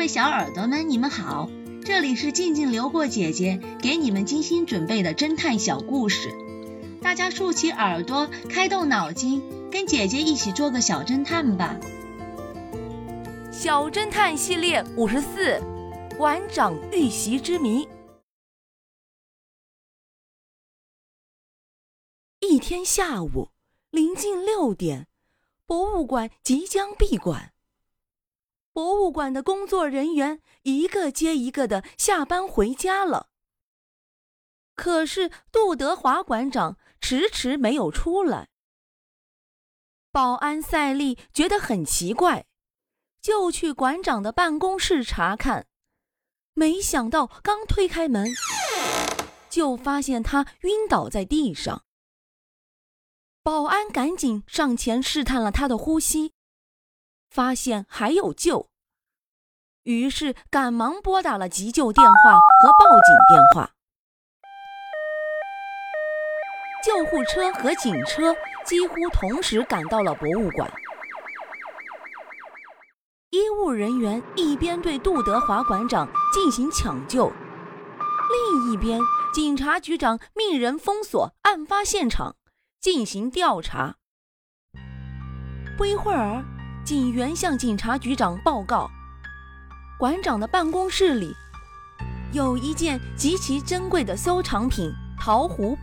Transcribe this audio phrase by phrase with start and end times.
[0.00, 1.50] 各位小耳朵们，你们好，
[1.84, 6.30] 这里是静静流过姐姐给你们精心准备的侦探小故事，
[7.02, 11.78] 大家竖起耳朵，开动脑筋，跟姐姐一起做个小侦探吧。
[13.52, 15.60] 小侦探系列五十四，
[16.16, 17.86] 馆长遇袭之谜。
[22.40, 23.50] 一天下午，
[23.90, 25.08] 临近六点，
[25.66, 27.49] 博物馆即将闭馆。
[28.72, 33.28] 博物馆的工作人员一个接一个的下班回家了，
[34.76, 38.48] 可是杜德华馆长迟迟没有出来。
[40.12, 42.46] 保安赛利觉得很奇怪，
[43.20, 45.66] 就去馆长的办公室查看，
[46.54, 48.28] 没想到刚推开门，
[49.48, 51.84] 就发现他晕倒在地上。
[53.42, 56.34] 保安赶紧上前试探了他的呼吸。
[57.30, 58.68] 发现还有救，
[59.84, 63.70] 于是赶忙拨打了急救电话和报警电话。
[66.84, 70.70] 救护车和警车几乎同时赶到了博物馆。
[73.30, 77.30] 医务人员一边对杜德华馆长进行抢救，
[78.32, 78.98] 另一边
[79.32, 82.34] 警察局长命人封锁案发现场，
[82.80, 83.96] 进行调查。
[85.78, 86.42] 不一会儿。
[86.84, 88.90] 警员向警察局长报告，
[89.98, 91.36] 馆长的办公室里
[92.32, 95.78] 有一件极其珍贵的收藏品陶壶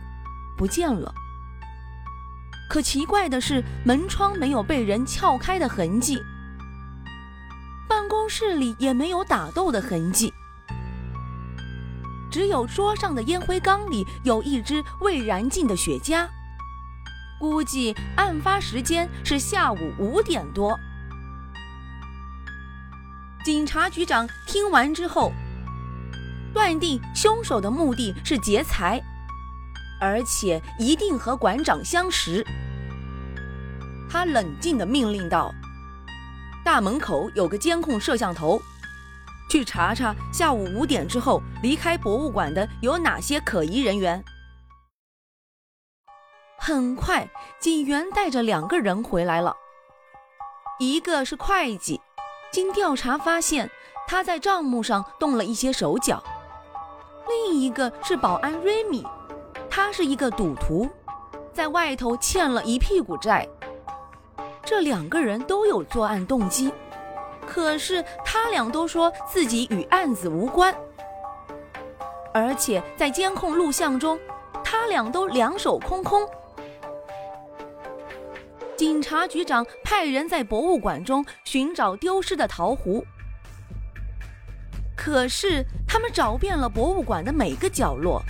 [0.56, 1.14] 不见了。
[2.68, 6.20] 可奇怪的是，门窗没有被人撬开的痕迹，
[7.88, 10.34] 办公室里也没有打斗的痕迹，
[12.30, 16.28] 只有桌上的烟灰缸里有一支未燃尽的雪茄。
[17.40, 20.78] 估计案发时间是下午五点多。
[23.48, 25.32] 警察局长听完之后，
[26.52, 29.02] 断定凶手的目的是劫财，
[29.98, 32.46] 而且一定和馆长相识。
[34.06, 35.50] 他冷静地命令道
[36.62, 38.60] ：“大门口有个监控摄像头，
[39.50, 44.22] 去查查下午五点之后离开博物馆的有哪些可疑人员。”
[46.60, 47.26] 很快，
[47.58, 49.56] 警员带着两个人回来了，
[50.78, 51.98] 一个是会计。
[52.50, 53.70] 经调查发现，
[54.06, 56.22] 他在账目上动了一些手脚。
[57.28, 59.06] 另一个是保安瑞米，
[59.68, 60.88] 他是一个赌徒，
[61.52, 63.46] 在外头欠了一屁股债。
[64.64, 66.72] 这两个人都有作案动机，
[67.46, 70.74] 可是他俩都说自己与案子无关，
[72.32, 74.18] 而且在监控录像中，
[74.64, 76.26] 他俩都两手空空。
[78.78, 83.04] 警察局长派人在博物馆中寻找丢失的陶壶，
[84.96, 88.22] 可是他们找遍了博物馆的每个角落，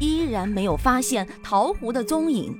[0.00, 2.58] 依然没有发现陶壶的踪影。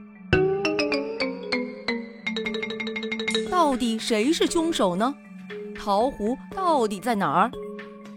[3.50, 5.14] 到底谁是凶手呢？
[5.74, 7.50] 陶壶到底在哪儿？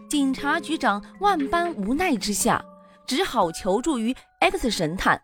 [0.09, 2.61] 警察局长万般无奈之下，
[3.07, 5.21] 只好求助于 X 神探。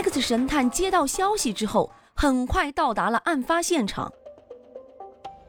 [0.00, 4.12] X 神探接到消息之后，很快到达了案发现场。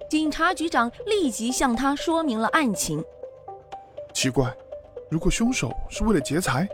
[0.10, 3.04] 警察局长立即向他说明了案情。
[4.12, 4.52] 奇怪，
[5.08, 6.68] 如果凶手是为了劫财，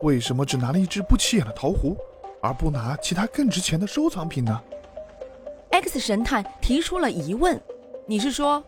[0.00, 1.96] 为什么只拿了一只不起眼的桃壶，
[2.42, 4.60] 而不拿其他更值钱的收藏品呢
[5.70, 7.62] ？X 神探提出了疑问
[8.06, 8.60] ：“你是说，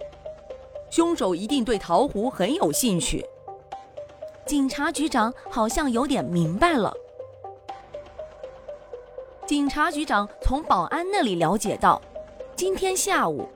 [0.88, 3.26] 凶手一定对桃壶很有兴趣？”
[4.46, 6.94] 警察局长好像有点明白了。
[9.52, 12.00] 警察局长从保安那里了解到，
[12.56, 13.46] 今天下午，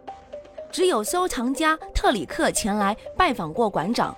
[0.71, 4.15] 只有收藏家特里克前来拜访过馆长。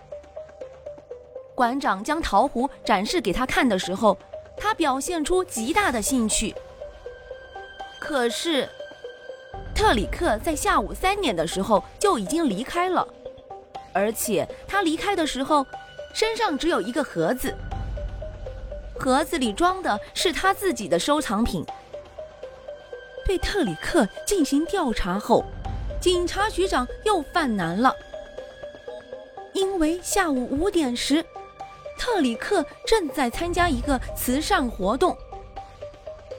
[1.54, 4.18] 馆长将陶壶展示给他看的时候，
[4.56, 6.52] 他表现出极大的兴趣。
[8.00, 8.68] 可是，
[9.72, 13.06] 特里克在下午三点的时候就已经离开了，
[13.92, 15.64] 而且他离开的时候，
[16.12, 17.54] 身上只有一个盒子。
[18.98, 21.64] 盒子里装的是他自己的收藏品。
[23.24, 25.44] 对特里克进行调查后，
[26.00, 27.94] 警察局长又犯难了，
[29.52, 31.24] 因为下午五点时，
[31.98, 35.16] 特里克正在参加一个慈善活动，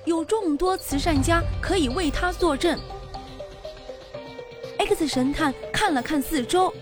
[0.06, 2.78] 有众多慈善家可以为他作证。
[4.80, 6.74] X 神探看了看四周，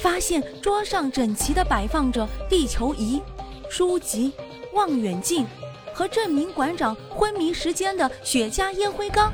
[0.00, 3.20] 发现桌上整齐地摆放着地球仪、
[3.68, 4.32] 书籍。
[4.72, 5.46] 望远镜
[5.92, 9.32] 和证明馆长昏迷时间的雪茄烟灰缸，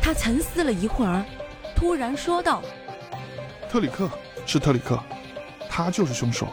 [0.00, 1.24] 他沉思了一会儿，
[1.74, 2.62] 突然说道
[3.70, 4.08] ：“特里克，
[4.46, 4.98] 是特里克，
[5.68, 6.46] 他就是凶手，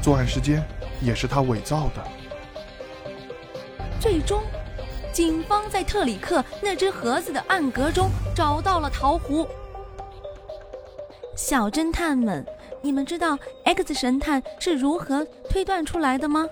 [0.00, 0.62] 作案时间
[1.00, 2.02] 也是他伪造的。
[4.00, 4.42] 最终，
[5.12, 9.46] 警方在特里克那只盒子的暗格中找到了桃核。
[11.36, 12.46] 小侦探们，
[12.80, 16.46] 你们知道 X 神探是如何推断出来的吗？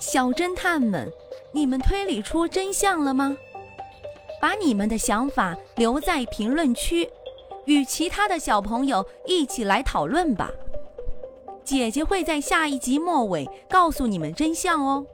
[0.00, 1.12] 小侦探们，
[1.52, 3.36] 你们推理出真相了吗？
[4.40, 7.06] 把你们的想法留在评论区，
[7.66, 10.50] 与其他的小朋友一起来讨论吧。
[11.62, 15.04] 姐姐会在下一集末尾告诉你们真相哦。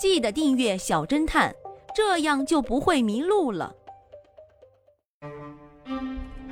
[0.00, 1.52] 记得订阅小侦探，
[1.92, 3.74] 这样就不会迷路了。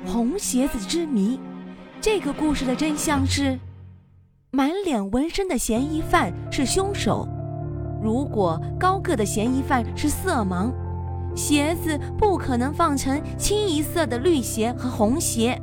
[0.05, 1.39] 红鞋子之谜，
[2.01, 3.57] 这个故事的真相是：
[4.51, 7.25] 满脸纹身的嫌疑犯是凶手。
[8.01, 10.71] 如果高个的嫌疑犯是色盲。
[11.35, 15.59] 鞋子不可能放成清一色的绿鞋和红鞋。